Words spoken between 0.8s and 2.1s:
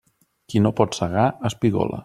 segar, espigola.